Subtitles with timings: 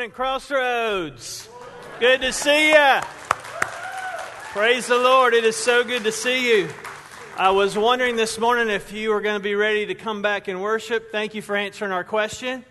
[0.00, 1.46] Morning, Crossroads.
[1.98, 3.00] Good to see you.
[4.54, 5.34] Praise the Lord.
[5.34, 6.70] It is so good to see you.
[7.36, 10.48] I was wondering this morning if you were going to be ready to come back
[10.48, 11.12] and worship.
[11.12, 12.64] Thank you for answering our question.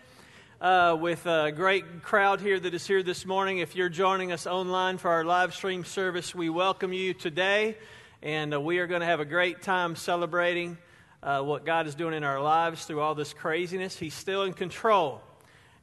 [0.59, 3.59] Uh, with a great crowd here that is here this morning.
[3.59, 7.77] If you're joining us online for our live stream service, we welcome you today.
[8.23, 10.79] And uh, we are going to have a great time celebrating
[11.21, 13.99] uh, what God is doing in our lives through all this craziness.
[13.99, 15.21] He's still in control.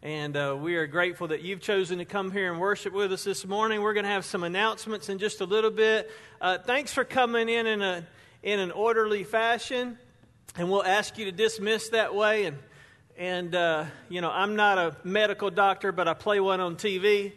[0.07, 3.25] And uh, we are grateful that you've chosen to come here and worship with us
[3.25, 3.83] this morning.
[3.83, 6.09] We're going to have some announcements in just a little bit.
[6.41, 8.07] Uh, thanks for coming in in, a,
[8.45, 9.99] in an orderly fashion.
[10.55, 12.45] And we'll ask you to dismiss that way.
[12.45, 12.59] And,
[13.19, 17.33] and uh, you know, I'm not a medical doctor, but I play one on TV.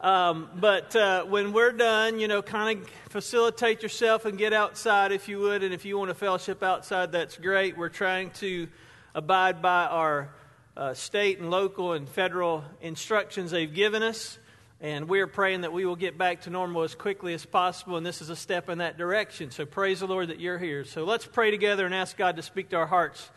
[0.00, 5.12] Um, but uh, when we're done, you know, kind of facilitate yourself and get outside
[5.12, 5.62] if you would.
[5.62, 7.78] And if you want to fellowship outside, that's great.
[7.78, 8.66] We're trying to
[9.14, 10.30] abide by our
[10.78, 14.38] uh, state and local and federal instructions they've given us.
[14.80, 17.96] And we're praying that we will get back to normal as quickly as possible.
[17.96, 19.50] And this is a step in that direction.
[19.50, 20.84] So praise the Lord that you're here.
[20.84, 23.28] So let's pray together and ask God to speak to our hearts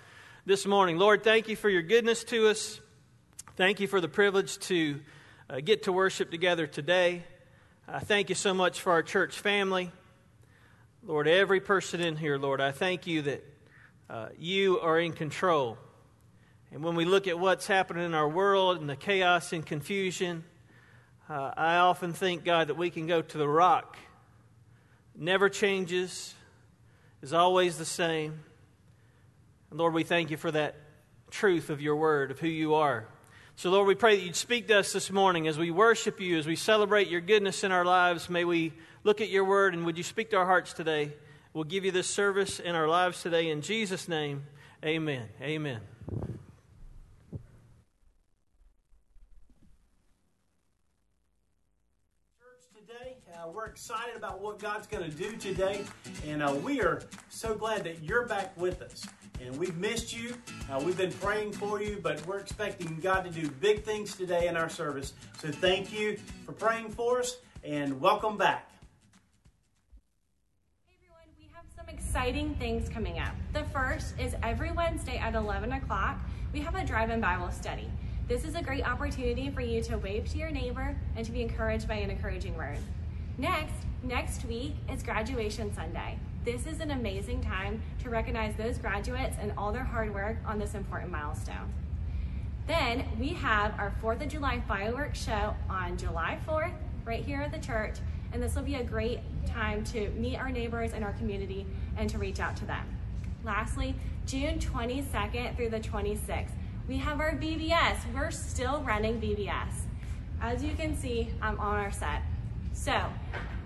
[0.45, 0.97] this morning.
[0.97, 2.79] Lord, thank you for your goodness to us.
[3.55, 4.99] Thank you for the privilege to
[5.49, 7.23] uh, get to worship together today.
[7.87, 9.91] I thank you so much for our church family.
[11.03, 13.43] Lord, every person in here, Lord, I thank you that
[14.11, 15.79] uh, you are in control.
[16.71, 20.45] And when we look at what's happening in our world and the chaos and confusion,
[21.29, 23.97] uh, I often think, God, that we can go to the rock.
[25.13, 26.33] Never changes,
[27.21, 28.39] is always the same.
[29.69, 30.75] And Lord, we thank you for that
[31.29, 33.05] truth of your word, of who you are.
[33.57, 36.37] So, Lord, we pray that you'd speak to us this morning as we worship you,
[36.37, 38.29] as we celebrate your goodness in our lives.
[38.29, 38.71] May we
[39.03, 41.11] look at your word and would you speak to our hearts today?
[41.53, 43.49] We'll give you this service in our lives today.
[43.49, 44.43] In Jesus' name,
[44.85, 45.27] amen.
[45.41, 45.81] Amen.
[53.40, 55.83] Uh, we're excited about what God's going to do today,
[56.27, 59.05] and uh, we are so glad that you're back with us.
[59.41, 60.35] And we've missed you.
[60.71, 64.47] Uh, we've been praying for you, but we're expecting God to do big things today
[64.47, 65.13] in our service.
[65.39, 68.71] So thank you for praying for us, and welcome back.
[70.87, 73.33] Hey everyone, we have some exciting things coming up.
[73.53, 76.19] The first is every Wednesday at 11 o'clock,
[76.53, 77.89] we have a drive in Bible study.
[78.27, 81.41] This is a great opportunity for you to wave to your neighbor and to be
[81.41, 82.77] encouraged by an encouraging word.
[83.37, 83.73] Next,
[84.03, 86.19] next week is graduation Sunday.
[86.43, 90.59] This is an amazing time to recognize those graduates and all their hard work on
[90.59, 91.73] this important milestone.
[92.67, 96.73] Then we have our 4th of July fireworks show on July 4th,
[97.05, 97.95] right here at the church,
[98.33, 101.65] and this will be a great time to meet our neighbors in our community
[101.97, 102.85] and to reach out to them.
[103.43, 103.95] Lastly,
[104.25, 106.51] June 22nd through the 26th,
[106.87, 107.97] we have our VBS.
[108.13, 109.85] We're still running VBS.
[110.41, 112.21] As you can see, I'm on our set.
[112.73, 113.03] So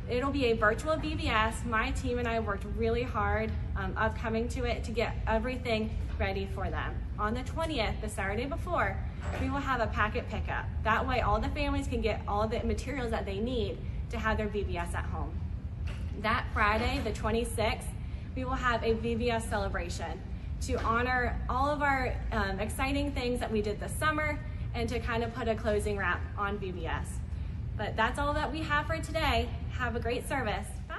[0.09, 1.65] it'll be a virtual VBS.
[1.65, 6.47] My team and I worked really hard um, coming to it to get everything ready
[6.53, 6.95] for them.
[7.19, 8.97] On the 20th, the Saturday before,
[9.41, 10.65] we will have a packet pickup.
[10.83, 13.77] That way all the families can get all the materials that they need
[14.09, 15.31] to have their VBS at home.
[16.21, 17.83] That Friday, the 26th,
[18.35, 20.21] we will have a VBS celebration
[20.61, 24.39] to honor all of our um, exciting things that we did this summer
[24.73, 27.05] and to kind of put a closing wrap on VBS.
[27.77, 29.49] But that's all that we have for today.
[29.77, 30.67] Have a great service.
[30.87, 30.95] Bye.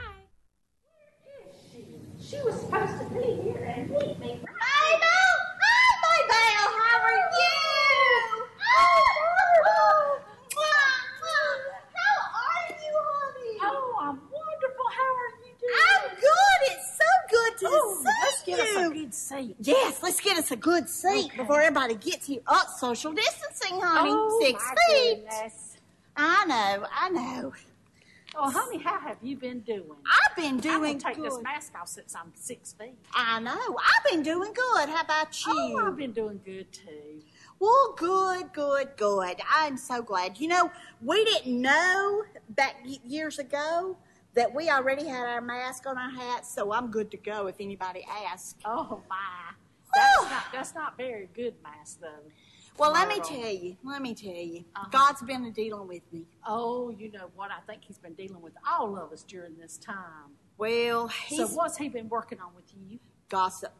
[1.24, 4.40] Where is she She was supposed to be here and meet me.
[4.60, 5.28] I know.
[5.62, 6.72] Hi, my Belle.
[6.78, 8.44] How are you?
[8.78, 10.20] Oh,
[11.94, 13.58] How are you, honey?
[13.62, 14.86] Oh, I'm wonderful.
[14.96, 15.74] How are you doing?
[15.88, 16.60] I'm good.
[16.72, 18.92] It's so good to Oh, see let's get us a you.
[18.92, 19.56] good seat.
[19.60, 21.36] Yes, let's get us a good seat Okay.
[21.38, 22.40] before everybody gets here.
[22.46, 24.10] Up, social distancing, honey.
[24.12, 25.16] Oh, Six my feet.
[25.24, 25.75] goodness.
[26.16, 26.86] I know.
[26.92, 27.52] I know.
[28.38, 29.96] Oh, honey, how have you been doing?
[30.04, 31.30] I've been I'm doing gonna take good.
[31.30, 32.98] this mask off since I'm six feet.
[33.14, 33.56] I know.
[33.56, 34.88] I've been doing good.
[34.90, 35.80] How about oh, you?
[35.80, 37.22] Oh, I've been doing good too.
[37.58, 39.36] Well, good, good, good.
[39.50, 40.38] I'm so glad.
[40.38, 40.70] You know,
[41.00, 42.76] we didn't know back
[43.06, 43.96] years ago
[44.34, 47.56] that we already had our mask on our hats, so I'm good to go if
[47.58, 48.56] anybody asks.
[48.66, 49.16] Oh my,
[49.94, 52.30] that's not that's not very good mask though.
[52.78, 53.42] Well, let me Not at all.
[53.42, 54.88] tell you, let me tell you, Uh-huh.
[54.90, 56.26] God's been dealing with me.
[56.46, 57.50] Oh, you know what?
[57.50, 60.36] I think he's been dealing with all of us during this time.
[60.58, 62.98] Well, he's so what's he been working on with you?
[63.28, 63.72] gossip.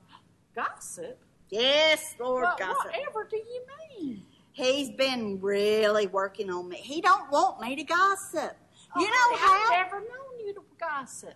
[0.55, 1.19] Gossip.
[1.51, 2.87] Yes, Lord, Well, gossip.
[2.87, 3.63] whatever do you
[4.01, 4.27] mean?
[4.53, 6.77] He's been really working on me.
[6.79, 8.57] He don't want me to gossip.
[8.95, 9.73] Oh, you know how?
[9.75, 11.35] I've never known you to gossip.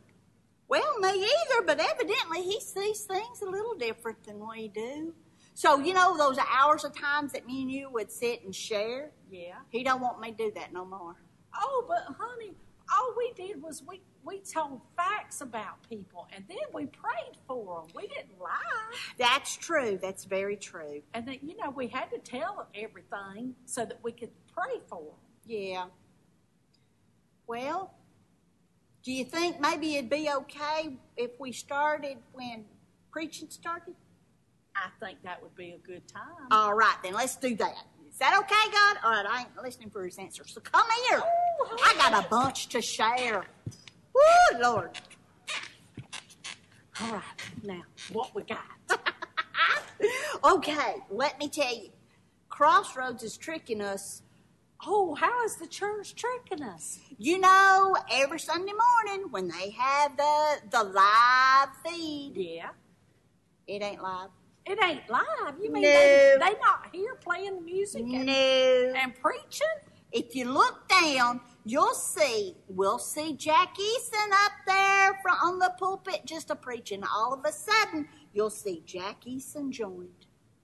[0.69, 5.15] Well, me either, but evidently he sees things a little different than we do.
[5.61, 9.11] So you know those hours of times that me and you would sit and share.
[9.31, 9.57] Yeah.
[9.69, 11.17] He don't want me to do that no more.
[11.55, 12.55] Oh, but honey,
[12.91, 17.83] all we did was we we told facts about people, and then we prayed for
[17.83, 17.91] them.
[17.95, 19.99] We didn't lie, That's true.
[20.01, 21.03] That's very true.
[21.13, 25.03] and then you know we had to tell everything so that we could pray for
[25.03, 25.19] them.
[25.45, 25.85] Yeah.
[27.47, 27.93] Well,
[29.03, 32.65] do you think maybe it'd be okay if we started when
[33.13, 33.95] preaching started?
[34.77, 36.47] I think that would be a good time.
[36.51, 37.75] All right, then let's do that.
[38.11, 38.97] Is that okay, God?
[39.05, 40.45] All right, I ain't listening for his answer.
[40.47, 41.21] So come here.
[41.23, 43.45] Oh, I got a bunch to share.
[44.15, 44.91] Woo, Lord.
[47.01, 47.23] all right,
[47.63, 47.83] now
[48.13, 48.59] what we got?
[50.43, 51.91] Okay, let me tell you.
[52.49, 54.23] Crossroads is tricking us.
[54.87, 56.99] Oh, how is the church tricking us?
[57.19, 62.71] You know, every Sunday morning when they have the the live feed, Yeah,
[63.67, 64.31] it ain't live.
[64.71, 65.55] It ain't live.
[65.61, 65.89] You mean No.
[65.91, 68.33] they, they not here playing the music and, No.
[68.33, 69.67] and preaching?
[70.13, 75.73] If you look down, you'll see, we'll see Jack Eason up there from, on the
[75.79, 77.03] pulpit just a preaching.
[77.15, 80.09] All of a sudden, you'll see Jack Eason joined.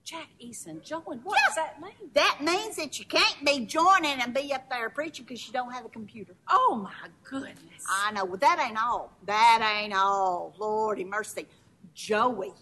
[0.02, 1.22] Jack Eason joined.
[1.24, 1.46] What Yeah.
[1.48, 2.10] does that mean?
[2.14, 5.72] That means that you can't be joining and be up there preaching because you don't
[5.72, 6.34] have a computer.
[6.48, 7.84] Oh my goodness.
[7.88, 9.12] I know, but that ain't all.
[9.26, 10.54] That ain't all.
[10.58, 11.46] Lordy mercy.
[11.94, 12.52] Joey,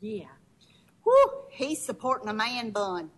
[0.00, 0.24] yeah.
[1.08, 3.10] Whew, he's supporting a man bun.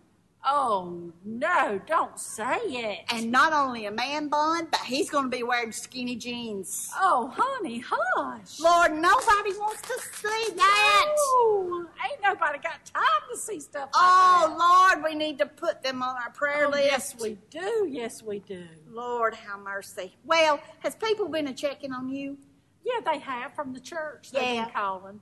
[0.43, 2.99] Oh no, don't say it.
[3.13, 6.89] And not only a man bun, but he's going to be wearing skinny jeans.
[6.99, 8.59] oh, honey, hush.
[8.59, 11.05] Lord, nobody wants to see that.
[11.15, 14.95] Oh, ain't nobody got time to see stuff like Oh, that.
[14.97, 16.85] Lord, we need to put them on our prayer Oh, list.
[16.85, 17.87] yes, we do.
[17.91, 18.65] Yes, we do.
[18.89, 20.15] Lord, have mercy.
[20.25, 22.37] Well, has people been a checking on you?
[22.83, 24.31] Yeah, they have from the church.
[24.31, 24.65] They've Yeah.
[24.65, 25.21] been calling.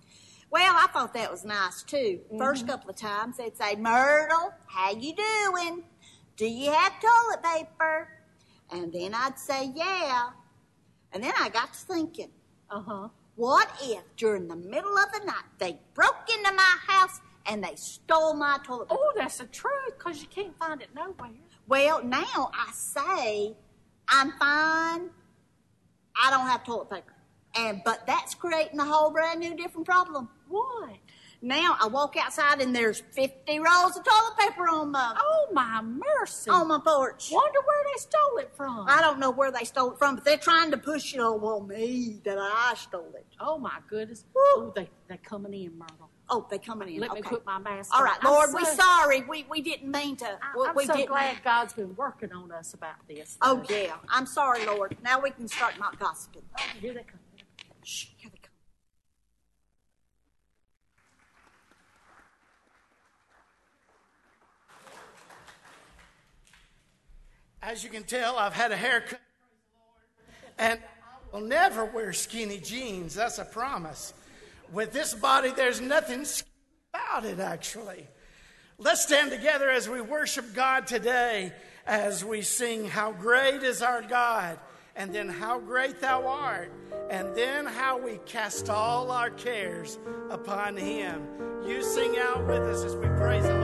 [0.51, 2.21] Well, I thought that was nice too.
[2.37, 2.71] First Mm-hmm.
[2.71, 5.83] couple of times they'd say, Myrtle, how you doing?
[6.37, 8.07] Do you have toilet paper?
[8.71, 10.29] And then I'd say, yeah.
[11.11, 12.29] And then I got to thinking,
[12.69, 13.07] Uh huh.
[13.35, 17.75] what if during the middle of the night they broke into my house and they
[17.75, 18.99] stole my toilet paper?
[19.03, 21.31] Oh, that's the truth, because you can't find it nowhere.
[21.67, 23.55] Well, now I say
[24.07, 25.09] I'm fine.
[26.21, 27.13] I don't have toilet paper.
[27.55, 30.29] And but that's creating a whole brand new different problem.
[30.49, 30.89] What?
[31.41, 35.81] Now I walk outside and there's 50 rolls of toilet paper on my Oh, my
[35.81, 36.49] mercy.
[36.49, 37.29] on my porch.
[37.31, 38.85] Wonder where they stole it from.
[38.89, 41.67] I don't know where they stole it from, but they're trying to push it on
[41.69, 43.25] me that I stole it.
[43.39, 44.25] Oh, my goodness.
[44.35, 46.09] Oh, they, they're coming in, Myrtle.
[46.29, 46.99] Oh, they coming in.
[46.99, 47.29] Let me okay.
[47.29, 49.21] put my mask All right, Lord, we so- sorry.
[49.21, 50.27] We we didn't mean to.
[50.27, 51.09] I- we, I'm we so didn't.
[51.09, 53.35] glad God's been working on us about this.
[53.41, 54.95] Oh yeah, I'm sorry, Lord.
[55.03, 56.43] Now we can start not gossiping.
[56.59, 57.19] Oh, here they come.
[57.83, 58.51] Shh, here they come.
[67.69, 69.19] As you can tell, I've had a haircut,
[70.57, 73.13] and I will never wear skinny jeans.
[73.13, 74.11] That's a promise.
[74.73, 76.25] With this body, there's nothing
[76.91, 78.07] about it, actually.
[78.79, 81.53] Let's stand together as we worship God today,
[81.85, 84.57] as we sing, How Great is Our God,
[84.95, 86.71] and then How Great Thou Art,
[87.11, 89.99] and then how we cast all our cares
[90.31, 91.23] upon Him.
[91.63, 93.58] You sing out with us as we praise the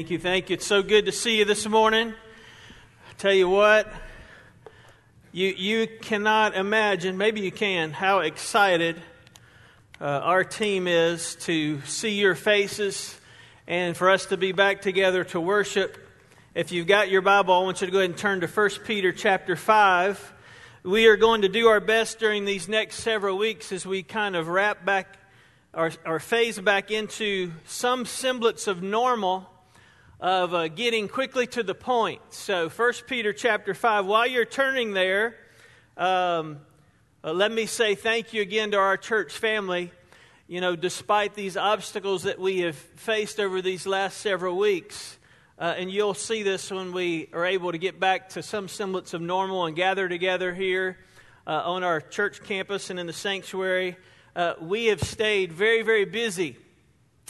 [0.00, 0.18] Thank you.
[0.18, 0.54] Thank you.
[0.54, 2.08] It's so good to see you this morning.
[2.08, 3.86] I tell you what,
[5.30, 8.96] you, you cannot imagine, maybe you can, how excited
[10.00, 13.14] uh, our team is to see your faces
[13.66, 15.98] and for us to be back together to worship.
[16.54, 18.70] If you've got your Bible, I want you to go ahead and turn to 1
[18.86, 20.32] Peter chapter 5.
[20.82, 24.34] We are going to do our best during these next several weeks as we kind
[24.34, 25.18] of wrap back
[25.74, 29.46] our, or phase back into some semblance of normal
[30.20, 32.20] of uh, getting quickly to the point.
[32.30, 35.34] So, 1 Peter chapter 5, while you're turning there,
[35.96, 36.60] um,
[37.24, 39.90] uh, let me say thank you again to our church family.
[40.46, 45.18] You know, despite these obstacles that we have faced over these last several weeks,
[45.58, 49.14] uh, and you'll see this when we are able to get back to some semblance
[49.14, 50.98] of normal and gather together here
[51.46, 53.96] uh, on our church campus and in the sanctuary
[54.36, 56.56] uh, we have stayed very, very busy,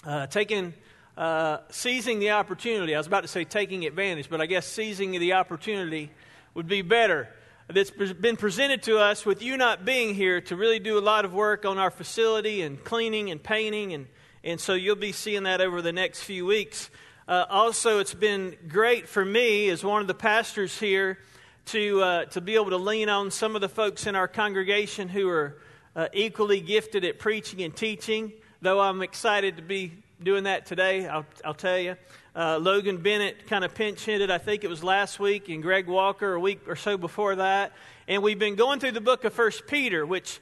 [0.05, 0.75] uh, taking,
[1.21, 2.95] uh, seizing the opportunity.
[2.95, 6.11] I was about to say taking advantage, but I guess seizing the opportunity
[6.55, 7.29] would be better.
[7.69, 11.27] That's been presented to us with you not being here to really do a lot
[11.27, 14.07] of work on our facility and cleaning and painting, and,
[14.43, 16.89] and so you'll be seeing that over the next few weeks.
[17.29, 21.19] Uh, also, it's been great for me as one of the pastors here
[21.67, 25.07] to, uh, to be able to lean on some of the folks in our congregation
[25.07, 25.59] who are
[25.95, 31.07] uh, equally gifted at preaching and teaching, though I'm excited to be doing that today,
[31.07, 31.97] I'll, I'll tell you.
[32.37, 35.87] Uh, Logan Bennett kind of pinch hitted, I think it was last week, and Greg
[35.87, 37.73] Walker a week or so before that.
[38.07, 40.39] And we've been going through the book of First Peter, which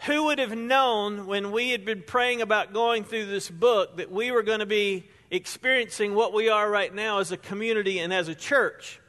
[0.00, 4.10] who would have known when we had been praying about going through this book that
[4.10, 8.12] we were going to be experiencing what we are right now as a community and
[8.12, 9.00] as a church?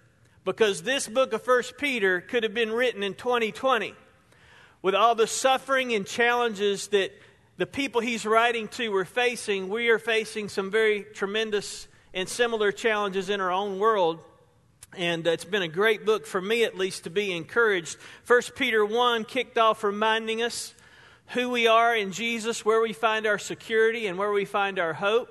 [0.46, 3.94] Because this book of First Peter could have been written in 2020
[4.82, 7.12] with all the suffering and challenges that
[7.58, 12.72] the people he's writing to were facing, we are facing some very tremendous and similar
[12.72, 14.20] challenges in our own world.
[14.96, 17.98] And it's been a great book for me, at least, to be encouraged.
[18.24, 20.74] First Peter 1 kicked off reminding us
[21.28, 24.94] who we are in Jesus, where we find our security, and where we find our
[24.94, 25.30] hope.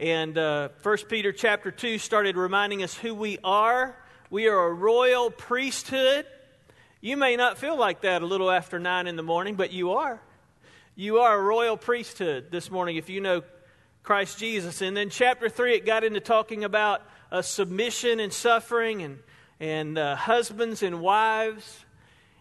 [0.00, 3.96] And uh, 1 Peter chapter 2 started reminding us who we are.
[4.30, 6.26] We are a royal priesthood
[7.00, 9.92] you may not feel like that a little after 9 in the morning, but you
[9.92, 10.20] are.
[11.00, 13.44] You are a royal priesthood this morning if you know
[14.02, 14.82] Christ Jesus.
[14.82, 19.20] And then chapter 3, it got into talking about uh, submission and suffering and,
[19.60, 21.84] and uh, husbands and wives.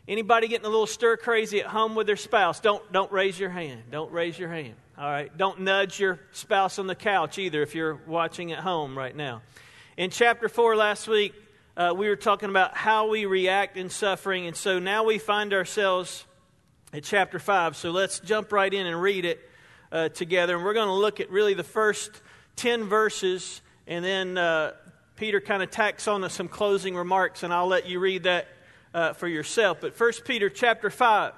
[0.07, 2.59] Anybody getting a little stir crazy at home with their spouse?
[2.59, 3.83] Don't, don't raise your hand.
[3.91, 4.73] Don't raise your hand.
[4.97, 5.37] All right.
[5.37, 9.43] Don't nudge your spouse on the couch either if you're watching at home right now.
[9.97, 11.35] In chapter 4 last week,
[11.77, 14.47] uh, we were talking about how we react in suffering.
[14.47, 16.25] And so now we find ourselves
[16.93, 17.75] at chapter 5.
[17.75, 19.39] So let's jump right in and read it
[19.91, 20.55] uh, together.
[20.55, 22.11] And we're going to look at really the first
[22.55, 23.61] 10 verses.
[23.87, 24.73] And then uh,
[25.15, 28.47] Peter kind of tacks on some closing remarks, and I'll let you read that
[28.93, 29.79] uh, for yourself.
[29.81, 31.33] But 1 Peter chapter 5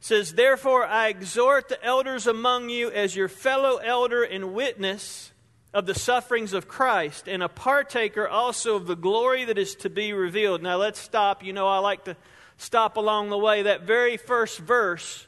[0.00, 5.32] says, Therefore I exhort the elders among you as your fellow elder and witness
[5.72, 9.90] of the sufferings of Christ and a partaker also of the glory that is to
[9.90, 10.62] be revealed.
[10.62, 11.44] Now let's stop.
[11.44, 12.16] You know, I like to
[12.58, 13.62] stop along the way.
[13.62, 15.26] That very first verse,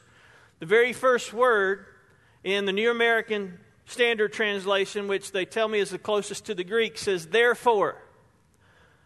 [0.59, 1.85] the very first word
[2.43, 6.63] in the New American Standard Translation, which they tell me is the closest to the
[6.63, 7.97] Greek, says, therefore.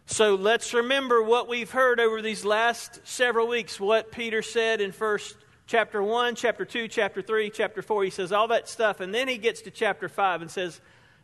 [0.06, 4.92] So let's remember what we've heard over these last several weeks, what Peter said in
[4.92, 5.36] first
[5.66, 8.04] chapter 1, chapter 2, chapter 3, chapter 4.
[8.04, 10.80] He says all that stuff, and then he gets to chapter 5 and says,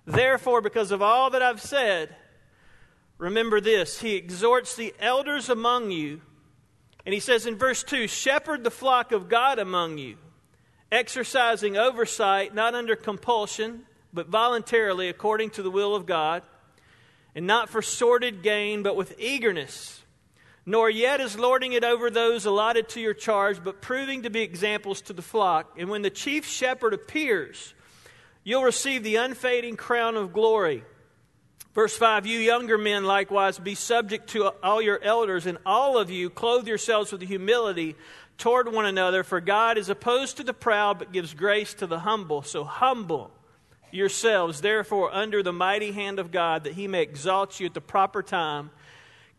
[0.05, 2.15] Therefore, because of all that I've said,
[3.19, 4.01] remember this.
[4.01, 6.21] He exhorts the elders among you,
[7.05, 10.17] and he says in verse 2 Shepherd the flock of God among you,
[10.91, 13.83] exercising oversight, not under compulsion,
[14.13, 16.43] but voluntarily according to the will of God,
[17.33, 20.01] and not for sordid gain, but with eagerness.
[20.63, 24.41] Nor yet as lording it over those allotted to your charge, but proving to be
[24.41, 25.75] examples to the flock.
[25.77, 27.73] And when the chief shepherd appears,
[28.43, 30.83] you'll receive the unfading crown of glory.
[31.73, 36.09] Verse 5 You younger men likewise be subject to all your elders, and all of
[36.09, 37.95] you clothe yourselves with humility
[38.37, 41.99] toward one another, for God is opposed to the proud, but gives grace to the
[41.99, 42.41] humble.
[42.43, 43.31] So humble
[43.91, 47.81] yourselves, therefore, under the mighty hand of God, that he may exalt you at the
[47.81, 48.71] proper time,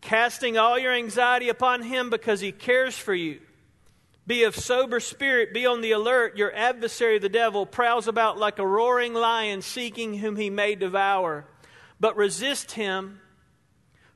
[0.01, 3.41] casting all your anxiety upon him because he cares for you.
[4.27, 6.37] Be of sober spirit, be on the alert.
[6.37, 11.45] Your adversary, the devil, prowls about like a roaring lion seeking whom he may devour.
[12.03, 13.21] But resist him,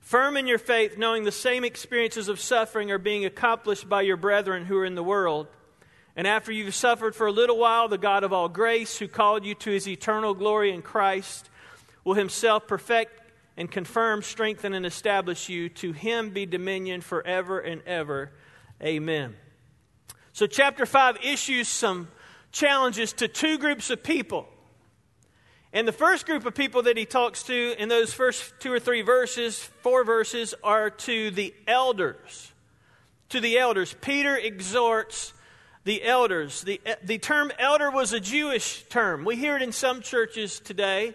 [0.01, 4.17] firm in your faith, knowing the same experiences of suffering are being accomplished by your
[4.17, 5.47] brethren who are in the world.
[6.17, 9.45] And after you've suffered for a little while, the God of all grace, who called
[9.45, 11.49] you to his eternal glory in Christ,
[12.03, 13.21] will himself perfect
[13.57, 15.69] and confirm, strengthen, and establish you.
[15.69, 18.33] To him be dominion forever and ever.
[18.83, 19.37] Amen.
[20.33, 22.09] So, chapter 5 issues some
[22.51, 24.49] challenges to two groups of people.
[25.77, 28.81] And the first group of people that he talks to in those first two or
[28.81, 32.51] three verses, four verses, are to the elders.
[33.29, 33.95] To the elders.
[34.01, 35.35] Peter exhorts
[35.85, 36.63] the elders.
[36.63, 39.27] The, the term elder was a Jewish term.
[39.27, 41.15] We hear it in some churches today,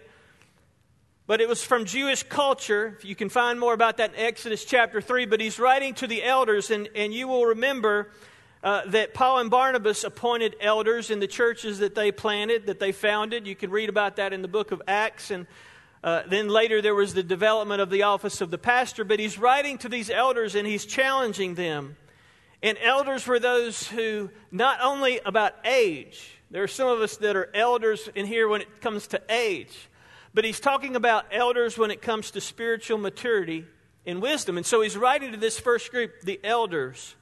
[1.26, 3.00] but it was from Jewish culture.
[3.02, 5.26] You can find more about that in Exodus chapter 3.
[5.26, 8.12] But he's writing to the elders, and, and you will remember
[8.62, 12.92] uh, that Paul and Barnabas appointed elders in the churches that they planted, that they
[12.92, 13.46] founded.
[13.46, 15.30] You can read about that in the book of Acts.
[15.30, 15.46] And
[16.04, 19.04] uh, then later there was the development of the office of the pastor.
[19.04, 21.96] But he's writing to these elders and he's challenging them
[22.62, 27.34] and elders were those who, not only about age, there are some of us that
[27.34, 29.88] are elders in here when it comes to age,
[30.32, 33.66] but he's talking about elders when it comes to spiritual maturity
[34.06, 34.56] and wisdom.
[34.56, 37.16] And so he's writing to this first group, the elders,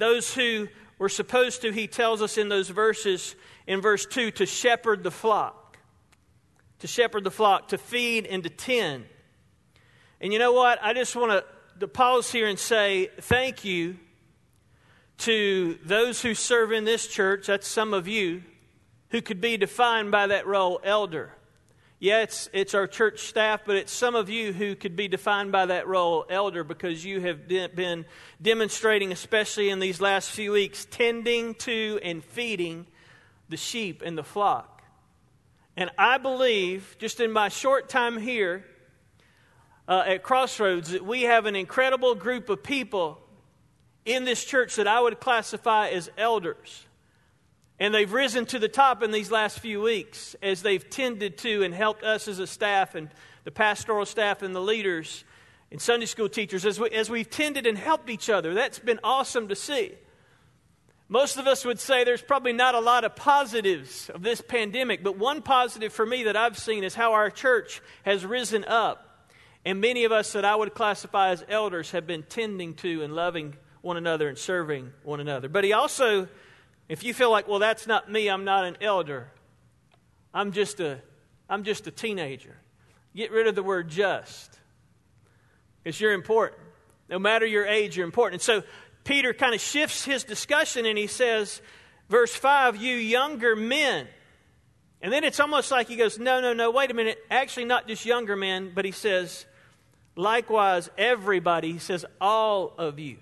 [0.00, 3.34] those who were supposed to, he tells us in those verses,
[3.66, 5.78] in verse 2, to shepherd the flock.
[6.80, 9.04] To shepherd the flock, to feed and to tend.
[10.20, 10.78] And you know what?
[10.82, 11.44] I just want
[11.78, 13.96] to pause here and say thank you
[15.18, 18.42] to those who serve in this church, that's some of you,
[19.10, 21.32] who could be defined by that role, elder.
[22.02, 25.52] Yeah, it's, it's our church staff, but it's some of you who could be defined
[25.52, 28.06] by that role, elder, because you have de- been
[28.40, 32.86] demonstrating, especially in these last few weeks, tending to and feeding
[33.50, 34.82] the sheep and the flock.
[35.76, 38.64] And I believe, just in my short time here
[39.86, 43.20] uh, at Crossroads, that we have an incredible group of people
[44.06, 46.86] in this church that I would classify as elders.
[47.80, 51.64] And they've risen to the top in these last few weeks as they've tended to
[51.64, 53.08] and helped us as a staff and
[53.44, 55.24] the pastoral staff and the leaders
[55.72, 58.52] and Sunday school teachers as, we, as we've tended and helped each other.
[58.52, 59.92] That's been awesome to see.
[61.08, 65.02] Most of us would say there's probably not a lot of positives of this pandemic,
[65.02, 69.26] but one positive for me that I've seen is how our church has risen up.
[69.64, 73.14] And many of us that I would classify as elders have been tending to and
[73.14, 75.48] loving one another and serving one another.
[75.48, 76.28] But he also,
[76.90, 79.28] if you feel like, well, that's not me, I'm not an elder,
[80.34, 81.00] I'm just a,
[81.48, 82.56] I'm just a teenager.
[83.14, 84.58] Get rid of the word just.
[85.84, 86.60] Because you're important.
[87.08, 88.42] No matter your age, you're important.
[88.42, 88.64] And so
[89.04, 91.62] Peter kind of shifts his discussion and he says,
[92.08, 94.08] verse 5, you younger men.
[95.00, 97.18] And then it's almost like he goes, no, no, no, wait a minute.
[97.30, 99.46] Actually, not just younger men, but he says,
[100.16, 101.72] likewise, everybody.
[101.72, 103.18] He says, all of you.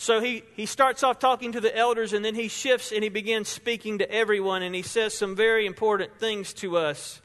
[0.00, 3.10] So he, he starts off talking to the elders and then he shifts and he
[3.10, 7.20] begins speaking to everyone and he says some very important things to us.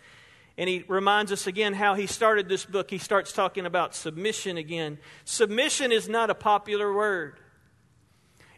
[0.58, 2.92] And he reminds us again how he started this book.
[2.92, 4.98] He starts talking about submission again.
[5.24, 7.40] Submission is not a popular word.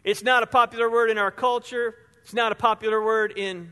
[0.02, 1.94] It's not a popular word in our culture.
[2.24, 3.70] It's not a popular word in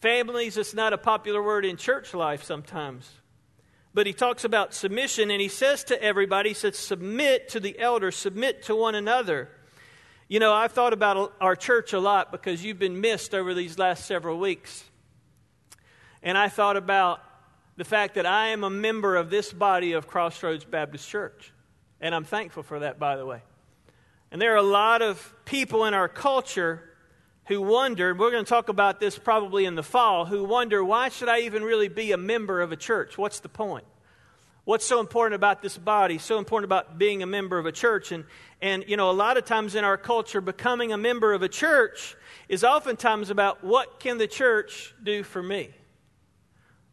[0.00, 0.56] families.
[0.56, 3.10] It's not a popular word in church life sometimes.
[3.92, 7.76] But he talks about submission and he says to everybody, he says, submit to the
[7.80, 9.50] elders, submit to one another.
[10.32, 13.78] You know, I've thought about our church a lot because you've been missed over these
[13.78, 14.82] last several weeks.
[16.22, 17.20] And I thought about
[17.76, 21.52] the fact that I am a member of this body of Crossroads Baptist Church.
[22.00, 23.42] And I'm thankful for that, by the way.
[24.30, 26.82] And there are a lot of people in our culture
[27.48, 30.82] who wonder, and we're going to talk about this probably in the fall, who wonder,
[30.82, 33.18] why should I even really be a member of a church?
[33.18, 33.84] What's the point?
[34.64, 38.12] What's so important about this body, so important about being a member of a church?
[38.12, 38.24] And,
[38.60, 41.48] and, you know, a lot of times in our culture, becoming a member of a
[41.48, 42.16] church
[42.48, 45.70] is oftentimes about what can the church do for me?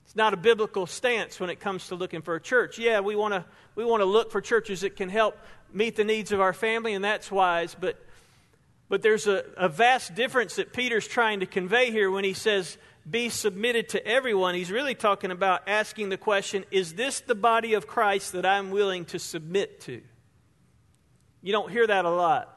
[0.06, 2.80] It's not a biblical stance when it comes to looking for a church.
[2.80, 5.38] Yeah, we want to we want to look for churches that can help
[5.72, 7.76] meet the needs of our family, and that's wise.
[7.80, 8.04] But
[8.88, 12.80] but there's a, a vast difference that Peter's trying to convey here when he says
[13.10, 17.74] be submitted to everyone, he's really talking about asking the question is this the body
[17.74, 20.02] of Christ that I'm willing to submit to?
[21.42, 22.56] You don't hear that a lot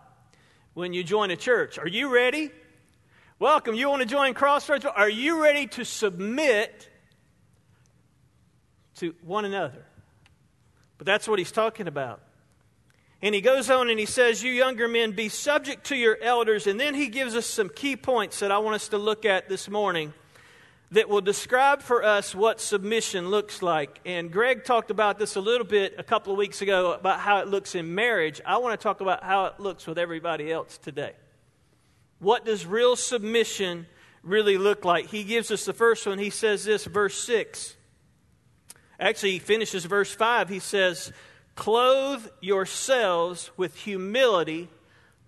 [0.74, 1.78] when you join a church.
[1.78, 2.50] Are you ready?
[3.38, 3.74] Welcome.
[3.74, 4.84] You want to join Crossroads?
[4.84, 6.88] Are you ready to submit
[8.96, 9.84] to one another?
[10.98, 12.20] But that's what he's talking about.
[13.20, 16.66] And he goes on and he says, You younger men, be subject to your elders.
[16.66, 19.48] And then he gives us some key points that I want us to look at
[19.48, 20.12] this morning
[20.92, 23.98] that will describe for us what submission looks like.
[24.04, 27.38] And Greg talked about this a little bit a couple of weeks ago about how
[27.38, 28.42] it looks in marriage.
[28.44, 31.14] I want to talk about how it looks with everybody else today.
[32.18, 33.86] What does real submission
[34.22, 35.06] really look like?
[35.06, 36.18] He gives us the first one.
[36.18, 37.74] He says this, verse 6.
[39.00, 40.50] Actually, he finishes verse 5.
[40.50, 41.10] He says,
[41.54, 44.68] Clothe yourselves with humility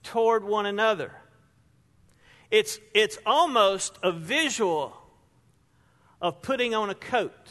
[0.03, 1.11] toward one another.
[2.50, 4.94] It's, it's almost a visual
[6.24, 7.50] of putting on a coat,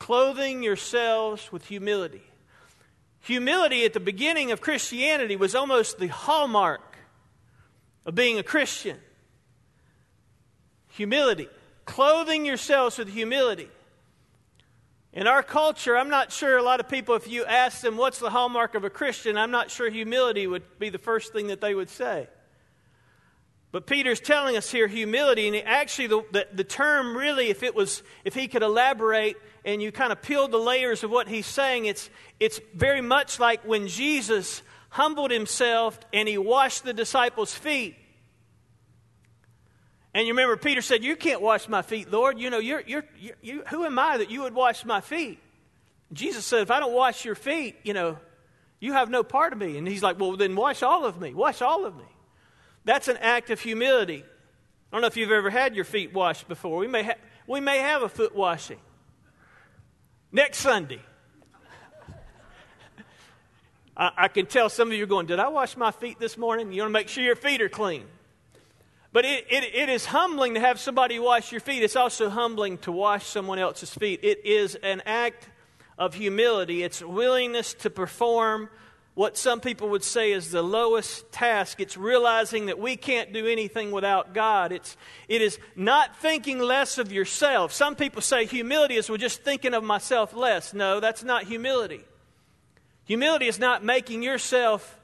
[0.00, 2.24] clothing yourselves with humility.
[3.20, 6.96] Humility at the beginning of Christianity was almost the hallmark
[8.04, 8.98] of being a Christian.
[10.88, 11.48] Humility,
[11.84, 13.68] clothing yourselves with humility.
[15.12, 18.18] In our culture, I'm not sure a lot of people, if you ask them what's
[18.18, 21.60] the hallmark of a Christian, I'm not sure humility would be the first thing that
[21.60, 22.26] they would say.
[23.72, 27.74] But Peter's telling us here humility, and actually, the, the, the, term really, if it
[27.74, 31.46] was, if he could elaborate and you kind of peeled the layers of what he's
[31.46, 37.54] saying, it's, it's very much like when Jesus humbled himself and he washed the disciples'
[37.54, 37.94] feet.
[40.12, 42.40] And you remember Peter said, You can't wash my feet, Lord.
[42.40, 45.38] You know, you're, you're, you're, you, who am I that you would wash my feet?
[46.12, 48.18] Jesus said, If I don't wash your feet, you know,
[48.80, 49.78] you have no part of me.
[49.78, 51.32] And he's like, Well, then wash all of me.
[51.34, 52.02] Wash all of me.
[52.84, 54.24] That's an act of humility.
[54.24, 56.78] I don't know if you've ever had your feet washed before.
[56.78, 58.80] We may, ha- we may have a foot washing
[60.32, 61.00] next Sunday.
[63.96, 66.36] I, I, can tell some of you are going, Did I wash my feet this
[66.36, 66.72] morning?
[66.72, 68.04] You want to make sure your feet are clean.
[69.12, 71.82] But it, it, it is humbling to have somebody wash your feet.
[71.82, 74.20] It's also humbling to wash someone else's feet.
[74.22, 75.48] It is an act
[75.98, 78.70] of humility, it's willingness to perform
[79.14, 81.80] what some people would say is the lowest task.
[81.80, 84.72] It's realizing that we can't do anything without God.
[84.72, 84.96] It's,
[85.28, 87.72] it is not thinking less of yourself.
[87.72, 90.72] Some people say humility is well, just thinking of myself less.
[90.72, 92.04] No, that's not humility.
[93.04, 94.98] Humility is not making yourself,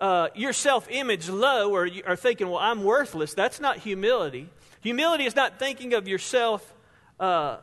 [0.00, 3.32] uh, your self image low or, or thinking, well, I'm worthless.
[3.32, 4.50] That's not humility.
[4.82, 6.74] Humility is not thinking of yourself
[7.18, 7.56] uh,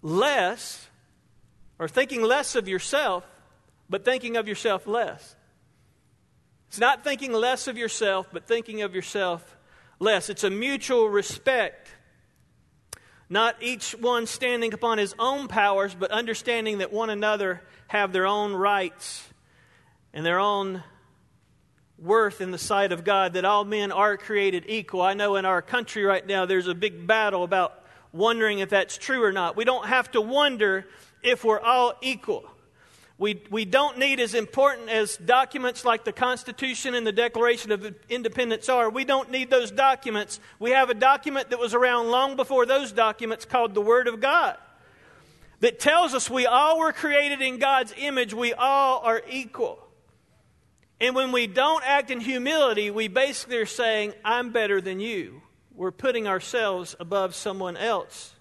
[0.00, 0.88] less
[1.78, 3.26] or thinking less of yourself
[3.94, 5.36] but thinking of yourself less.
[6.66, 9.56] It's not thinking less of yourself, but thinking of yourself
[10.00, 10.28] less.
[10.28, 11.86] It's a mutual respect.
[13.28, 18.26] Not each one standing upon his own powers, but understanding that one another have their
[18.26, 19.28] own rights
[20.12, 20.82] and their own
[21.96, 25.02] worth in the sight of God, that all men are created equal.
[25.02, 27.80] I know in our country right now there's a big battle about
[28.10, 29.54] wondering if that's true or not.
[29.54, 30.84] We don't have to wonder
[31.22, 32.50] if we're all equal.
[33.16, 37.94] We, we don't need as important as documents like the Constitution and the Declaration of
[38.08, 38.90] Independence are.
[38.90, 40.40] We don't need those documents.
[40.58, 44.20] We have a document that was around long before those documents called the Word of
[44.20, 44.56] God
[45.64, 49.78] that tells us we all were created in God's image, we all are equal.
[51.00, 55.40] And when we don't act in humility, we basically are saying, I'm better than you.
[55.74, 58.33] We're putting ourselves above someone else.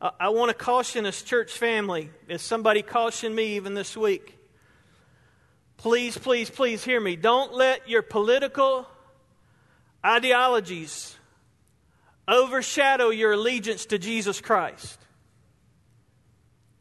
[0.00, 4.38] I want to caution us, church family, as somebody cautioned me even this week.
[5.76, 7.16] Please, please, please hear me.
[7.16, 8.86] Don't let your political
[10.04, 11.16] ideologies
[12.28, 14.98] overshadow your allegiance to Jesus Christ.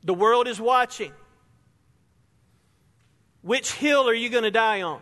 [0.04, 1.12] The world is watching.
[3.42, 5.02] Which hill are you going to die on?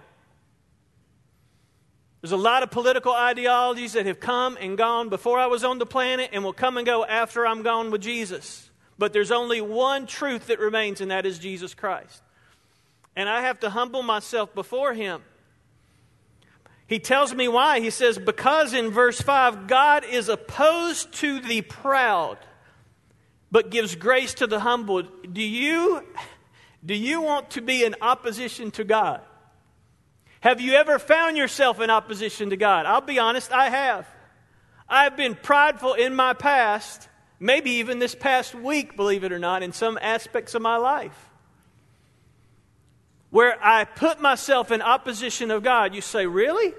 [2.25, 5.77] There's a lot of political ideologies that have come and gone before I was on
[5.77, 8.67] the planet and will come and go after I'm gone with Jesus.
[8.97, 12.23] But there's only one truth that remains, and that is Jesus Christ.
[13.15, 15.21] And I have to humble myself before Him.
[16.88, 17.79] He tells me why.
[17.79, 22.39] He says, Because in verse 5, God is opposed to the proud,
[23.51, 25.03] but gives grace to the humble.
[25.03, 26.01] Do you,
[26.83, 29.21] do you want to be in opposition to God?
[30.45, 32.86] Have you ever found yourself in opposition to God?
[32.86, 34.08] I'll be honest, I have.
[34.88, 39.63] I've been prideful in my past, maybe even this past week, believe it or not,
[39.63, 41.17] in some aspects of my life.
[43.31, 45.95] Where I put myself in opposition of God.
[45.95, 46.75] You say, Really?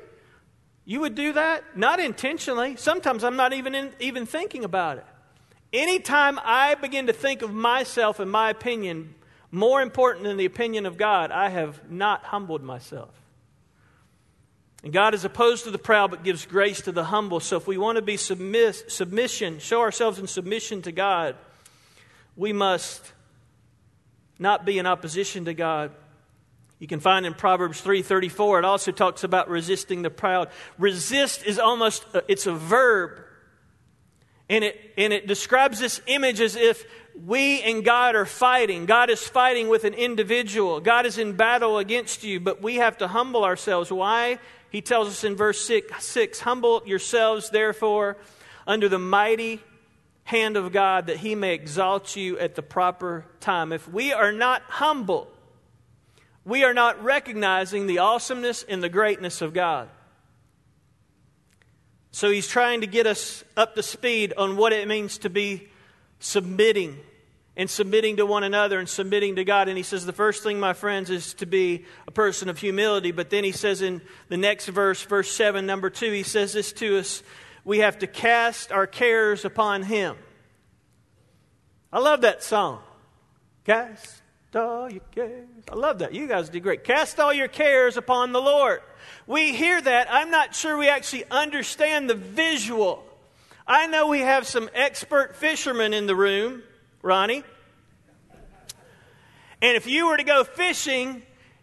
[0.84, 1.76] You would do that?
[1.76, 2.76] Not intentionally.
[2.76, 5.06] Sometimes I'm not even, in, even thinking about it.
[5.72, 9.16] Anytime I begin to think of myself and my opinion
[9.50, 13.25] more important than the opinion of God, I have not humbled myself.
[14.82, 17.40] And God is opposed to the proud but gives grace to the humble.
[17.40, 21.36] So if we want to be submiss- submission, show ourselves in submission to God,
[22.36, 23.12] we must
[24.38, 25.92] not be in opposition to God.
[26.78, 30.50] You can find in Proverbs 3:34 it also talks about resisting the proud.
[30.78, 33.22] Resist is almost uh, it's a verb.
[34.48, 36.84] And it and it describes this image as if
[37.24, 38.84] we and God are fighting.
[38.84, 40.80] God is fighting with an individual.
[40.80, 43.90] God is in battle against you, but we have to humble ourselves.
[43.90, 44.38] Why?
[44.70, 48.16] He tells us in verse 6, six Humble yourselves, therefore,
[48.66, 49.60] under the mighty
[50.24, 53.72] hand of God that he may exalt you at the proper time.
[53.72, 55.28] If we are not humble,
[56.44, 59.88] we are not recognizing the awesomeness and the greatness of God.
[62.10, 65.68] So he's trying to get us up to speed on what it means to be
[66.18, 66.98] submitting
[67.56, 69.68] and submitting to one another and submitting to God.
[69.68, 73.12] And he says the first thing, my friends, is to be a person of humility.
[73.12, 76.72] But then he says in the next verse, verse 7, number 2, he says this
[76.74, 77.22] to us
[77.64, 80.16] we have to cast our cares upon him.
[81.92, 82.80] I love that song.
[83.64, 84.22] Cast
[84.54, 85.48] all your cares.
[85.70, 86.14] I love that.
[86.14, 86.84] You guys do great.
[86.84, 88.80] Cast all your cares upon the Lord.
[89.26, 90.06] We hear that.
[90.10, 93.04] I'm not sure we actually understand the visual.
[93.66, 96.62] I know we have some expert fishermen in the room,
[97.06, 97.44] Ronnie.
[99.62, 101.22] And if you were to go fishing,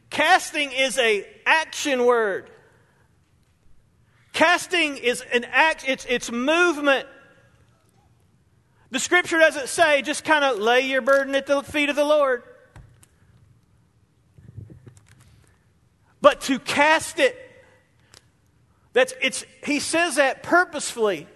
[0.10, 2.50] casting is a action word.
[4.32, 7.08] Casting is an act, it's, it's movement.
[8.90, 12.06] The scripture doesn't say just kind of lay your burden at the feet of the
[12.06, 12.44] Lord.
[16.22, 17.38] But to cast it,
[18.94, 21.28] that's it's he says that purposefully.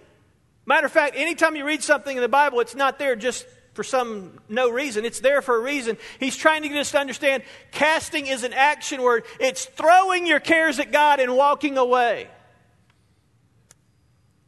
[0.64, 3.46] Matter of fact, anytime you read something in the Bible, it's not there just
[3.78, 5.04] for some no reason.
[5.04, 5.98] It's there for a reason.
[6.18, 9.22] He's trying to get us to understand casting is an action word.
[9.38, 12.26] It's throwing your cares at God and walking away.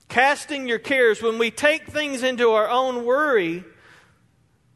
[0.08, 1.22] Casting your cares.
[1.22, 3.62] When we take things into our own worry,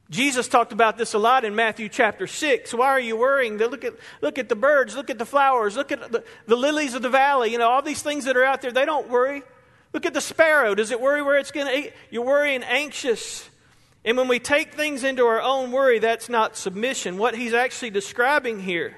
[0.09, 2.73] Jesus talked about this a lot in Matthew chapter 6.
[2.75, 3.57] Why are you worrying?
[3.57, 6.95] Look at, look at the birds, look at the flowers, look at the, the lilies
[6.95, 7.51] of the valley.
[7.51, 9.43] You know, all these things that are out there, they don't worry.
[9.93, 10.77] Look at the sparrow.
[10.77, 11.93] Does it worry where it's going to eat?
[12.09, 13.51] You're worrying anxious.
[14.05, 17.17] And when we take things into our own worry, that's not submission.
[17.17, 18.97] What he's actually describing here,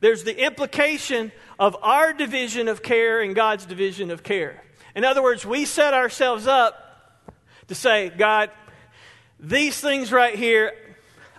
[0.00, 4.62] there's the implication of our division of care and God's division of care.
[4.94, 6.84] In other words, we set ourselves up
[7.68, 8.50] to say, God,
[9.38, 10.72] these things right here,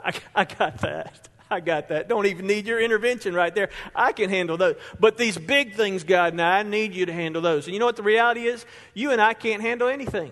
[0.04, 1.28] I, I got that.
[1.52, 2.08] I got that.
[2.08, 3.70] Don't even need your intervention right there.
[3.96, 4.76] I can handle those.
[5.00, 7.66] But these big things, God, now I need you to handle those.
[7.66, 8.66] And you know what the reality is?
[8.94, 10.32] You and I can't handle anything.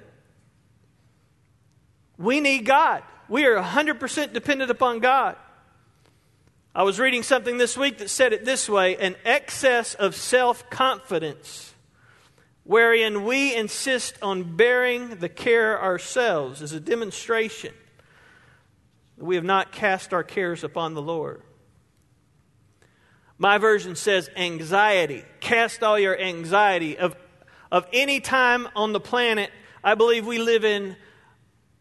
[2.17, 3.03] We need God.
[3.29, 5.35] We are 100% dependent upon God.
[6.73, 10.69] I was reading something this week that said it this way an excess of self
[10.69, 11.73] confidence
[12.63, 17.73] wherein we insist on bearing the care ourselves as a demonstration
[19.17, 21.41] that we have not cast our cares upon the Lord.
[23.37, 25.23] My version says anxiety.
[25.39, 26.97] Cast all your anxiety.
[26.97, 27.15] Of,
[27.71, 29.49] of any time on the planet,
[29.83, 30.95] I believe we live in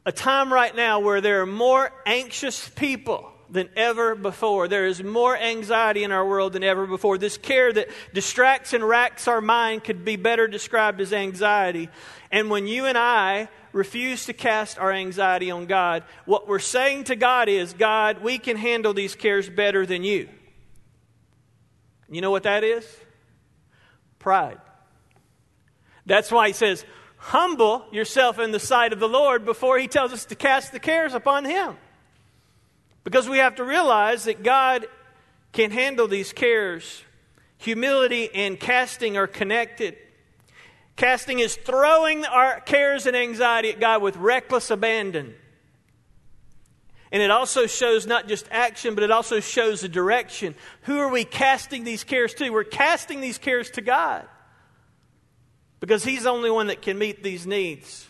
[0.07, 4.69] a time right now where there are more anxious people than ever before.
[4.69, 7.19] There is more anxiety in our world than ever before.
[7.19, 11.89] This care that distracts and racks our mind could be better described as anxiety.
[12.31, 17.05] And when you and I refuse to cast our anxiety on God, what we're saying
[17.05, 20.29] to God is, God, we can handle these cares better than you.
[22.09, 22.87] You know what that is?
[24.21, 24.59] Pride.
[26.05, 26.85] That's why he says,
[27.27, 30.79] humble yourself in the sight of the Lord before he tells us to cast the
[30.79, 31.77] cares upon him.
[33.03, 34.87] Because we have to realize that God
[35.53, 37.03] can handle these cares.
[37.59, 39.97] Humility and casting are connected.
[40.95, 45.35] Casting is throwing our cares and anxiety at God with reckless abandon.
[47.11, 50.55] And it also shows not just action, but it also shows a direction.
[50.83, 52.51] Who are we casting these cares to?
[52.51, 54.29] We're casting these cares to God
[55.81, 58.07] because He's the only one that can meet these needs.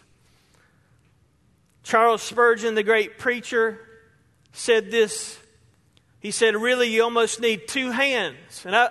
[1.83, 3.79] Charles Spurgeon, the great preacher,
[4.53, 5.39] said this.
[6.19, 8.65] He said, Really, you almost need two hands.
[8.65, 8.89] And I,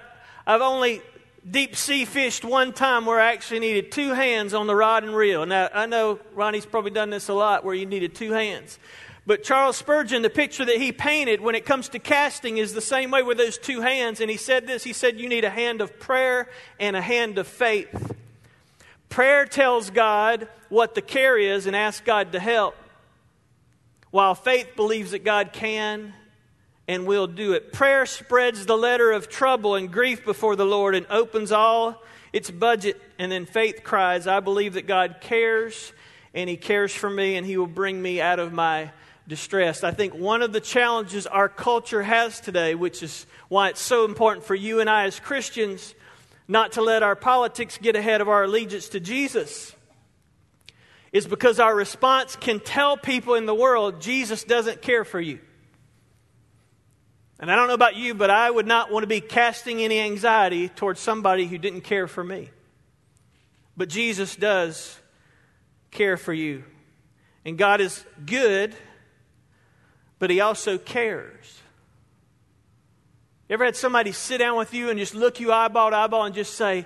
[0.48, 1.02] I've only
[1.50, 5.16] deep sea fished one time where I actually needed two hands on the rod and
[5.16, 5.46] reel.
[5.46, 8.80] Now, I know Ronnie's probably done this a lot where you needed two hands.
[9.28, 12.82] But Charles Spurgeon, the picture that he painted when it comes to casting is the
[12.82, 14.22] same way with those two hands.
[14.22, 16.48] And he said this he said, You need a hand of prayer
[16.80, 18.14] and a hand of faith.
[19.16, 22.76] Prayer tells God what the care is and asks God to help
[24.12, 26.14] while faith believes that God can
[26.86, 27.72] and will do it.
[27.72, 32.04] Prayer spreads the letter of trouble and grief before the Lord and opens all
[32.34, 33.00] its budget.
[33.18, 35.94] And then faith cries, I believe that God cares
[36.34, 38.92] and He cares for me and He will bring me out of my
[39.30, 39.86] distress.
[39.86, 44.04] I think one of the challenges our culture has today, which is why it's so
[44.04, 45.96] important for you and I as Christians
[46.48, 49.76] not to let our politics get ahead of our allegiance to Jesus
[51.12, 55.40] is because our response can tell people in the world Jesus doesn't care for you.
[57.40, 60.00] And I don't know about you, but I would not want to be casting any
[60.00, 62.50] anxiety towards somebody who didn't care for me.
[63.78, 64.98] But Jesus does
[65.92, 66.64] care for you.
[67.44, 68.76] And God is good,
[70.20, 71.62] but He also cares.
[73.48, 76.24] You ever had somebody sit down with you and just look you eyeball to eyeball
[76.24, 76.86] and just say,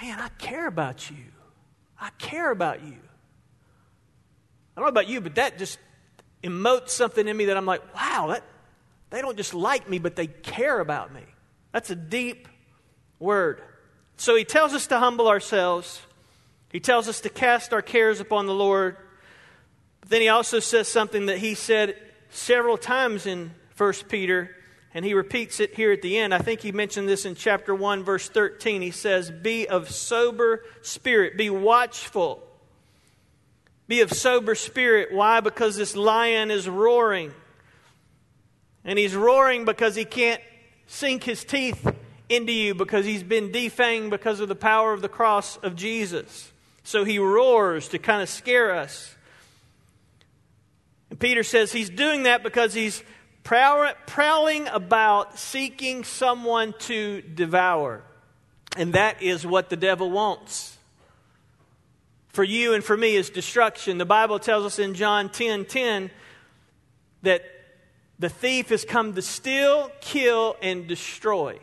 [0.00, 1.16] Man, I care about you.
[2.00, 2.96] I care about you.
[4.76, 5.78] I don't know about you, but that just
[6.44, 8.42] emotes something in me that I'm like, wow, that,
[9.10, 11.22] they don't just like me, but they care about me.
[11.72, 12.48] That's a deep
[13.18, 13.62] word.
[14.16, 16.02] So he tells us to humble ourselves.
[16.70, 18.96] He tells us to cast our cares upon the Lord.
[20.00, 21.96] But then he also says something that he said
[22.30, 24.54] several times in 1 Peter,
[24.96, 26.32] and he repeats it here at the end.
[26.32, 28.80] I think he mentioned this in chapter 1, verse 13.
[28.80, 32.42] He says, Be of sober spirit, be watchful.
[33.88, 35.12] Be of sober spirit.
[35.12, 35.40] Why?
[35.40, 37.34] Because this lion is roaring.
[38.86, 40.40] And he's roaring because he can't
[40.86, 41.86] sink his teeth
[42.30, 46.50] into you because he's been defanged because of the power of the cross of Jesus.
[46.84, 49.14] So he roars to kind of scare us.
[51.10, 53.02] And Peter says he's doing that because he's
[53.46, 58.02] prowling about seeking someone to devour.
[58.76, 60.76] And that is what the devil wants.
[62.28, 63.98] For you and for me is destruction.
[63.98, 66.10] The Bible tells us in John 10 10
[67.22, 67.44] that
[68.18, 71.58] the thief has come to steal, kill, and destroy.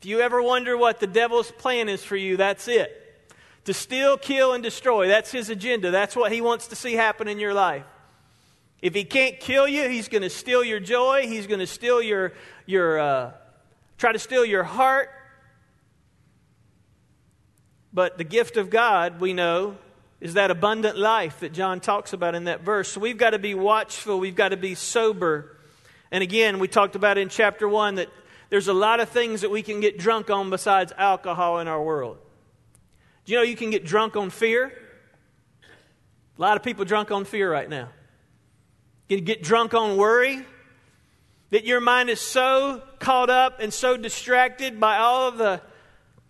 [0.00, 2.98] If you ever wonder what the devil's plan is for you, that's it.
[3.66, 5.06] To steal, kill, and destroy.
[5.06, 5.90] That's his agenda.
[5.92, 7.84] That's what he wants to see happen in your life.
[8.82, 11.28] If he can't kill you, he's going to steal your joy.
[11.28, 12.32] He's going to steal your,
[12.66, 13.32] your uh,
[13.96, 15.08] try to steal your heart.
[17.92, 19.76] But the gift of God, we know,
[20.20, 22.88] is that abundant life that John talks about in that verse.
[22.88, 24.18] So we've got to be watchful.
[24.18, 25.56] We've got to be sober.
[26.10, 28.08] And again, we talked about in chapter 1 that
[28.50, 31.82] there's a lot of things that we can get drunk on besides alcohol in our
[31.82, 32.18] world.
[33.24, 34.72] Do you know you can get drunk on fear?
[36.36, 37.88] A lot of people drunk on fear right now.
[39.08, 40.44] You get drunk on worry.
[41.50, 45.60] That your mind is so caught up and so distracted by all of the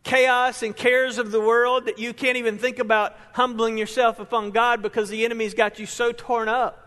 [0.02, 4.50] chaos and cares of the world that you can't even think about humbling yourself upon
[4.50, 6.82] God because the enemy's got you so torn up.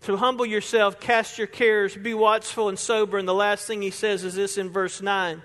[0.00, 3.18] So humble yourself, cast your cares, be watchful and sober.
[3.18, 5.42] And the last thing he says is this in verse 9.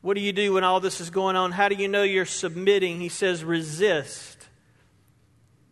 [0.00, 1.50] What do you do when all this is going on?
[1.50, 3.00] How do you know you're submitting?
[3.00, 4.48] He says, resist.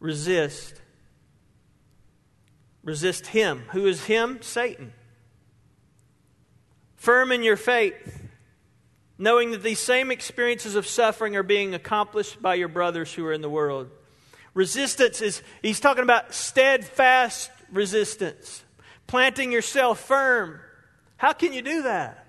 [0.01, 0.80] Resist.
[2.83, 3.65] Resist him.
[3.73, 4.41] Who is him?
[4.43, 4.93] Satan.
[6.97, 8.29] Firm in your faith,
[9.17, 13.33] knowing that these same experiences of suffering are being accomplished by your brothers who are
[13.33, 13.91] in the world.
[14.53, 18.65] Resistance is, he's talking about steadfast resistance,
[19.07, 20.61] planting yourself firm.
[21.17, 22.27] How can you do that?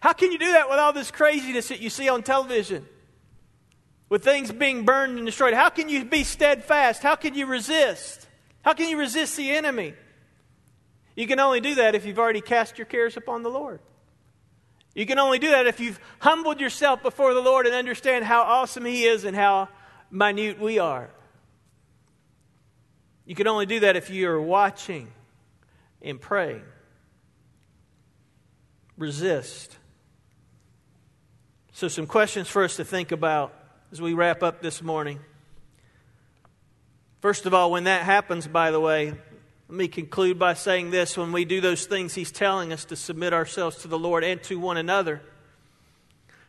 [0.00, 2.86] How can you do that with all this craziness that you see on television?
[4.08, 5.54] With things being burned and destroyed?
[5.54, 7.02] How can you be steadfast?
[7.02, 8.26] How can you resist?
[8.62, 9.94] How can you resist the enemy?
[11.16, 13.80] You can only do that if you've already cast your cares upon the Lord.
[14.94, 18.42] You can only do that if you've humbled yourself before the Lord and understand how
[18.42, 19.68] awesome He is and how
[20.10, 21.10] minute we are.
[23.24, 25.08] You can only do that if you are watching
[26.02, 26.64] and praying.
[28.96, 29.76] Resist.
[31.72, 33.54] So, some questions for us to think about
[33.92, 35.20] as we wrap up this morning.
[37.20, 41.18] First of all, when that happens, by the way, let me conclude by saying this
[41.18, 44.42] when we do those things, He's telling us to submit ourselves to the Lord and
[44.44, 45.20] to one another.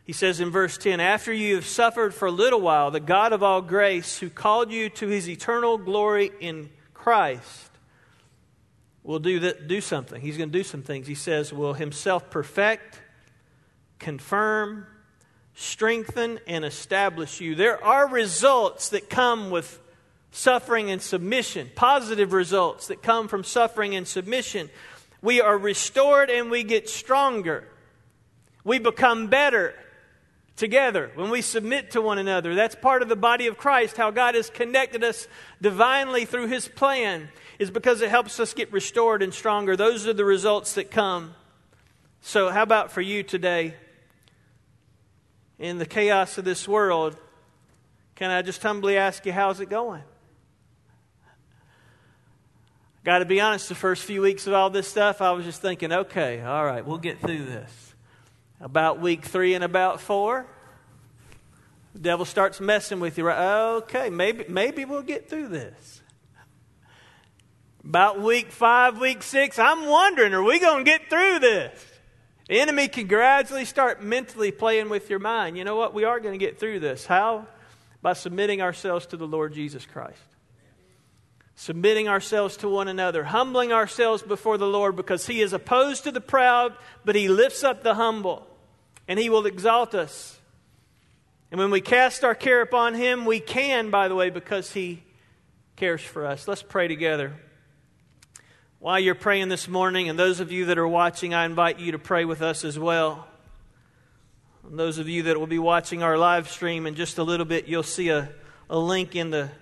[0.04, 3.34] He says in verse 10 After you have suffered for a little while, the God
[3.34, 7.70] of all grace, who called you to His eternal glory in Christ,
[9.02, 10.22] will do, that, do something.
[10.22, 11.06] He's going to do some things.
[11.06, 12.98] He says, Will Himself perfect,
[13.98, 14.86] confirm,
[15.54, 17.54] strengthen, and establish you.
[17.54, 19.78] There are results that come with
[20.32, 24.70] suffering and submission, positive results that come from suffering and submission.
[25.20, 27.68] We are restored and we get stronger.
[28.64, 29.74] We become better
[30.56, 32.54] together when we submit to one another.
[32.54, 33.96] That's part of the body of Christ.
[33.96, 35.28] How God has connected us
[35.60, 37.28] divinely through His plan
[37.58, 39.76] is because it helps us get restored and stronger.
[39.76, 41.34] Those are the results that come.
[42.22, 43.74] So, how about for you today?
[45.58, 47.16] In the chaos of this world,
[48.16, 50.02] can I just humbly ask you, how's it going?
[53.04, 55.60] Got to be honest, the first few weeks of all this stuff, I was just
[55.60, 57.94] thinking, okay, all right, we'll get through this.
[58.60, 60.46] About week three and about four,
[61.94, 63.24] the devil starts messing with you.
[63.24, 63.74] Right?
[63.78, 66.00] Okay, maybe, maybe we'll get through this.
[67.84, 71.84] About week five, week six, I'm wondering, are we going to get through this?
[72.48, 75.58] The enemy can gradually start mentally playing with your mind.
[75.58, 75.92] You know what?
[75.92, 77.04] We are going to get through this.
[77.04, 77.48] How?
[78.00, 80.20] By submitting ourselves to the Lord Jesus Christ.
[81.62, 86.10] Submitting ourselves to one another, humbling ourselves before the Lord because He is opposed to
[86.10, 88.44] the proud, but He lifts up the humble,
[89.06, 90.40] and He will exalt us.
[91.52, 95.04] And when we cast our care upon Him, we can, by the way, because He
[95.76, 96.48] cares for us.
[96.48, 97.32] Let's pray together.
[98.80, 101.92] While you're praying this morning, and those of you that are watching, I invite you
[101.92, 103.28] to pray with us as well.
[104.66, 107.46] And those of you that will be watching our live stream in just a little
[107.46, 108.30] bit, you'll see a,
[108.68, 109.52] a link in the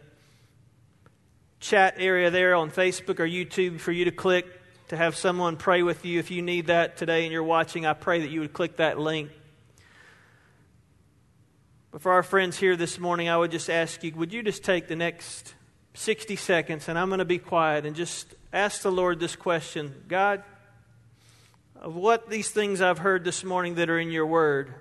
[1.61, 4.47] chat area there on Facebook or YouTube for you to click
[4.89, 6.19] to have someone pray with you.
[6.19, 8.99] If you need that today and you're watching, I pray that you would click that
[8.99, 9.31] link.
[11.93, 14.65] But for our friends here this morning, I would just ask you would you just
[14.65, 15.55] take the next
[15.95, 20.05] 60 seconds and I'm going to be quiet and just ask the Lord this question
[20.09, 20.43] God,
[21.77, 24.75] of what these things I've heard this morning that are in your word,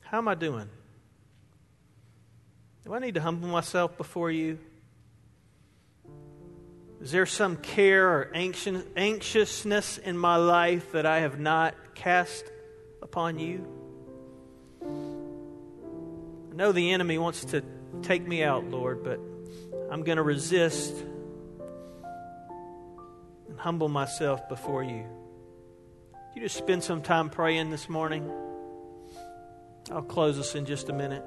[0.00, 0.68] how am I doing?
[2.84, 4.58] Do I need to humble myself before you?
[7.00, 12.44] Is there some care or anxiousness in my life that I have not cast
[13.00, 13.66] upon you?
[14.82, 17.62] I know the enemy wants to
[18.02, 19.20] take me out, Lord, but
[19.90, 20.94] I'm going to resist
[23.48, 25.04] and humble myself before you.
[26.34, 28.28] You just spend some time praying this morning.
[29.90, 31.24] I'll close us in just a minute.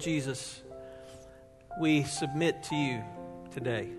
[0.00, 0.62] Jesus,
[1.78, 3.04] we submit to you
[3.50, 3.90] today.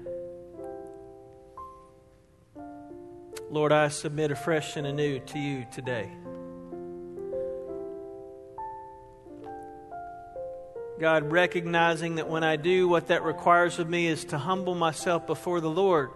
[3.51, 6.09] Lord, I submit afresh and anew to you today.
[10.99, 15.27] God, recognizing that when I do, what that requires of me is to humble myself
[15.27, 16.09] before the Lord.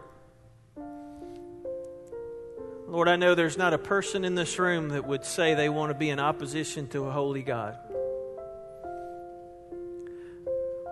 [2.88, 5.91] Lord, I know there's not a person in this room that would say they want
[5.91, 7.77] to be in opposition to a holy God.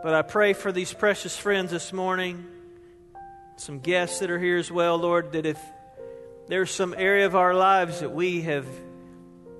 [0.03, 2.45] But I pray for these precious friends this morning,
[3.55, 5.57] some guests that are here as well, Lord, that if
[6.49, 8.67] there's some area of our lives that we have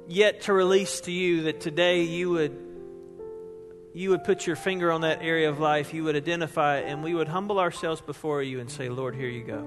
[0.06, 2.60] yet to release to you, that today you would
[3.94, 7.06] you would put your finger on that area of life, you would identify it, and
[7.06, 9.66] we would humble ourselves before you and say, Lord, here you go.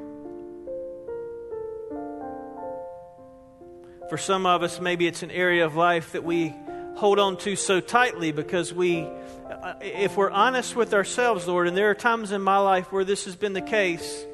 [4.10, 6.54] For some of us, maybe it's an area of life that we
[6.97, 11.76] hold on to so tightly because we uh, if we're honest with ourselves, Lord, and
[11.76, 14.26] there are times in my life where this has been the case,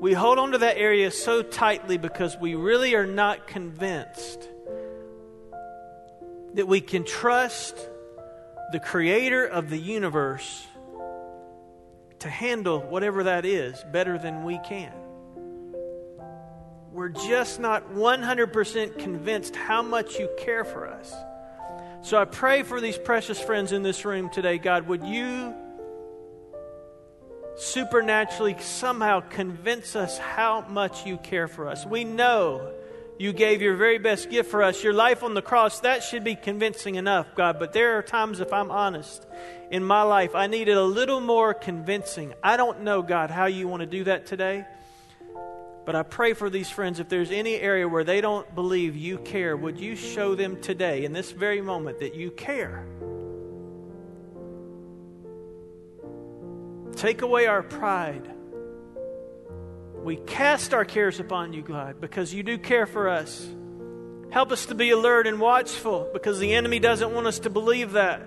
[0.00, 4.48] we hold on to that area so tightly because we really are not convinced
[6.54, 7.76] that we can trust
[8.72, 10.66] the creator of the universe
[12.20, 14.92] to handle whatever that is better than we can.
[16.94, 21.12] We're just not 100% convinced how much you care for us.
[22.02, 24.86] So I pray for these precious friends in this room today, God.
[24.86, 25.52] Would you
[27.56, 31.84] supernaturally somehow convince us how much you care for us?
[31.84, 32.72] We know
[33.18, 35.80] you gave your very best gift for us, your life on the cross.
[35.80, 37.58] That should be convincing enough, God.
[37.58, 39.26] But there are times, if I'm honest,
[39.68, 42.34] in my life, I needed a little more convincing.
[42.40, 44.64] I don't know, God, how you want to do that today.
[45.84, 49.18] But I pray for these friends, if there's any area where they don't believe you
[49.18, 52.86] care, would you show them today, in this very moment, that you care?
[56.96, 58.30] Take away our pride.
[60.02, 63.46] We cast our cares upon you, God, because you do care for us.
[64.30, 67.92] Help us to be alert and watchful because the enemy doesn't want us to believe
[67.92, 68.26] that.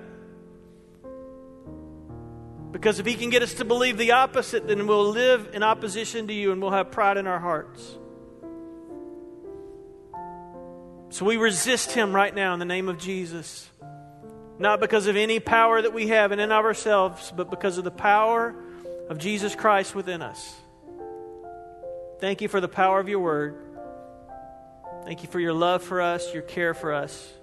[2.78, 6.28] Because if he can get us to believe the opposite, then we'll live in opposition
[6.28, 7.97] to you and we'll have pride in our hearts.
[11.09, 13.67] So we resist him right now in the name of Jesus.
[14.59, 17.84] Not because of any power that we have in and of ourselves, but because of
[17.84, 18.53] the power
[19.09, 20.53] of Jesus Christ within us.
[22.19, 23.57] Thank you for the power of your word.
[25.03, 27.34] Thank you for your love for us, your care for us.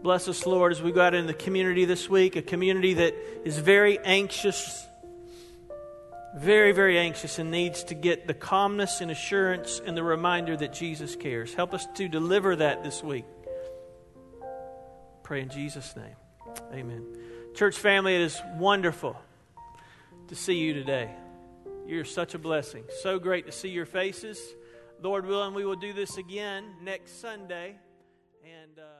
[0.00, 3.16] Bless us, Lord, as we go out in the community this week, a community that
[3.44, 4.86] is very anxious,
[6.36, 10.72] very, very anxious, and needs to get the calmness and assurance and the reminder that
[10.72, 11.52] Jesus cares.
[11.52, 13.24] Help us to deliver that this week.
[15.24, 16.14] Pray in Jesus' name.
[16.72, 17.04] Amen.
[17.56, 19.16] Church family, it is wonderful
[20.28, 21.10] to see you today.
[21.88, 22.84] You're such a blessing.
[23.02, 24.40] So great to see your faces.
[25.02, 27.74] Lord willing, we will do this again next Sunday.
[28.44, 28.78] And.
[28.78, 28.97] Uh